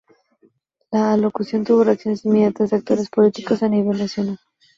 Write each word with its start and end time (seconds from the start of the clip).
La 0.89 1.13
alocución 1.13 1.63
tuvo 1.63 1.83
reacciones 1.83 2.25
inmediatas 2.25 2.71
de 2.71 2.77
actores 2.77 3.07
políticos 3.11 3.61
a 3.61 3.69
nivel 3.69 3.99
nacional. 3.99 4.39